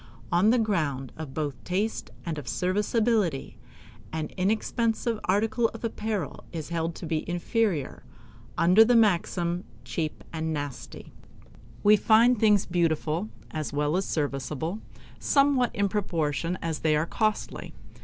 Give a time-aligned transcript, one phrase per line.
[0.31, 3.59] On the ground both of taste and of serviceability,
[4.11, 8.01] an inexpensive article of apparel is held to be inferior,
[8.57, 11.13] under the maxim "cheap and nasty."
[11.83, 14.79] We find things beautiful, as well as serviceable,
[15.19, 17.75] somewhat in proportion as they are costly.